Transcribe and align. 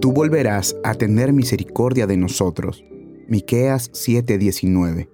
Tú 0.00 0.12
volverás 0.12 0.76
a 0.82 0.94
tener 0.94 1.32
misericordia 1.32 2.06
de 2.06 2.16
nosotros. 2.16 2.84
Miqueas 3.28 3.90
7:19. 3.92 5.08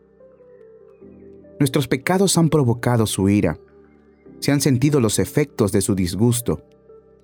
Nuestros 1.59 1.89
pecados 1.89 2.39
han 2.39 2.49
provocado 2.49 3.07
su 3.07 3.29
ira. 3.29 3.59
Se 4.41 4.53
han 4.53 4.61
sentido 4.61 5.01
los 5.01 5.19
efectos 5.19 5.73
de 5.73 5.81
su 5.81 5.95
disgusto, 5.95 6.63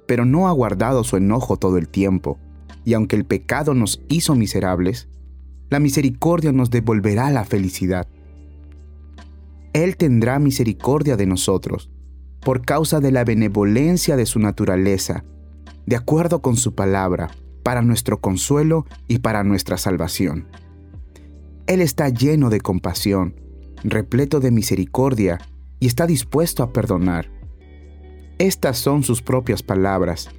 pero 0.06 0.24
no 0.24 0.48
ha 0.48 0.52
guardado 0.52 1.04
su 1.04 1.16
enojo 1.16 1.56
todo 1.56 1.78
el 1.78 1.88
tiempo. 1.88 2.38
Y 2.84 2.94
aunque 2.94 3.16
el 3.16 3.24
pecado 3.24 3.74
nos 3.74 4.02
hizo 4.08 4.34
miserables, 4.34 5.08
la 5.70 5.78
misericordia 5.78 6.52
nos 6.52 6.70
devolverá 6.70 7.30
la 7.30 7.44
felicidad. 7.44 8.08
Él 9.72 9.96
tendrá 9.96 10.38
misericordia 10.38 11.16
de 11.16 11.26
nosotros, 11.26 11.90
por 12.40 12.64
causa 12.66 13.00
de 13.00 13.12
la 13.12 13.24
benevolencia 13.24 14.16
de 14.16 14.26
su 14.26 14.38
naturaleza, 14.38 15.24
de 15.86 15.96
acuerdo 15.96 16.42
con 16.42 16.56
su 16.56 16.74
palabra, 16.74 17.30
para 17.62 17.82
nuestro 17.82 18.20
consuelo 18.20 18.86
y 19.08 19.18
para 19.18 19.44
nuestra 19.44 19.78
salvación. 19.78 20.48
Él 21.66 21.80
está 21.80 22.08
lleno 22.08 22.50
de 22.50 22.60
compasión, 22.60 23.36
repleto 23.84 24.40
de 24.40 24.50
misericordia 24.50 25.38
y 25.80 25.86
está 25.86 26.06
dispuesto 26.06 26.62
a 26.62 26.72
perdonar. 26.72 27.30
Estas 28.38 28.78
son 28.78 29.02
sus 29.02 29.22
propias 29.22 29.62
palabras, 29.62 30.30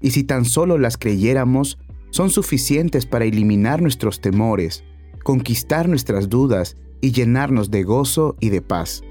y 0.00 0.10
si 0.10 0.24
tan 0.24 0.44
solo 0.44 0.78
las 0.78 0.98
creyéramos, 0.98 1.78
son 2.10 2.30
suficientes 2.30 3.06
para 3.06 3.24
eliminar 3.24 3.80
nuestros 3.80 4.20
temores, 4.20 4.84
conquistar 5.22 5.88
nuestras 5.88 6.28
dudas 6.28 6.76
y 7.00 7.12
llenarnos 7.12 7.70
de 7.70 7.84
gozo 7.84 8.36
y 8.40 8.50
de 8.50 8.60
paz. 8.60 9.02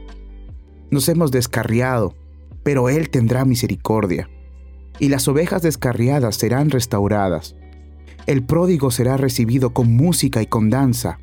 Nos 0.92 1.08
hemos 1.10 1.32
descarriado, 1.32 2.16
pero 2.64 2.90
Él 2.90 3.10
tendrá 3.10 3.46
misericordia, 3.46 4.30
y 5.00 5.10
las 5.10 5.28
ovejas 5.28 5.62
descarriadas 5.62 6.36
serán 6.36 6.70
restauradas. 6.70 7.56
El 8.28 8.44
pródigo 8.44 8.92
será 8.92 9.18
recibido 9.18 9.74
con 9.74 9.96
música 9.96 10.42
y 10.42 10.46
con 10.46 10.70
danza. 10.70 11.20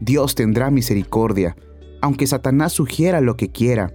Dios 0.00 0.34
tendrá 0.34 0.70
misericordia, 0.70 1.56
aunque 2.00 2.26
Satanás 2.26 2.72
sugiera 2.72 3.20
lo 3.20 3.36
que 3.36 3.50
quiera. 3.50 3.92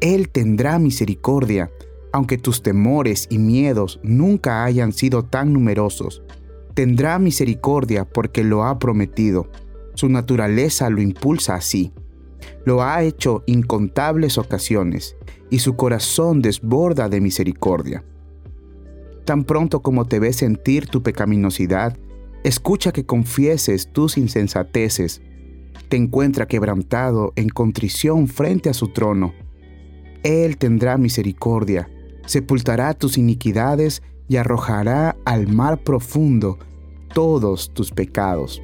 Él 0.00 0.28
tendrá 0.28 0.78
misericordia, 0.78 1.70
aunque 2.12 2.38
tus 2.38 2.62
temores 2.62 3.26
y 3.30 3.38
miedos 3.38 4.00
nunca 4.02 4.64
hayan 4.64 4.92
sido 4.92 5.24
tan 5.24 5.52
numerosos 5.52 6.22
tendrá 6.74 7.18
misericordia 7.18 8.04
porque 8.04 8.44
lo 8.44 8.64
ha 8.64 8.78
prometido. 8.78 9.48
Su 9.94 10.08
naturaleza 10.08 10.90
lo 10.90 11.02
impulsa 11.02 11.54
así. 11.54 11.92
Lo 12.64 12.82
ha 12.82 13.02
hecho 13.02 13.42
incontables 13.46 14.38
ocasiones 14.38 15.16
y 15.50 15.58
su 15.58 15.76
corazón 15.76 16.40
desborda 16.40 17.08
de 17.08 17.20
misericordia. 17.20 18.04
Tan 19.24 19.44
pronto 19.44 19.82
como 19.82 20.06
te 20.06 20.18
ve 20.18 20.32
sentir 20.32 20.86
tu 20.86 21.02
pecaminosidad, 21.02 21.96
escucha 22.42 22.92
que 22.92 23.06
confieses 23.06 23.92
tus 23.92 24.18
insensateces. 24.18 25.22
Te 25.88 25.96
encuentra 25.96 26.46
quebrantado 26.46 27.32
en 27.36 27.48
contrición 27.48 28.26
frente 28.26 28.68
a 28.68 28.74
su 28.74 28.88
trono. 28.88 29.32
Él 30.22 30.56
tendrá 30.56 30.98
misericordia, 30.98 31.88
sepultará 32.26 32.94
tus 32.94 33.18
iniquidades 33.18 34.02
y 34.28 34.36
arrojará 34.36 35.16
al 35.24 35.48
mar 35.48 35.82
profundo 35.82 36.58
todos 37.12 37.72
tus 37.74 37.90
pecados. 37.90 38.62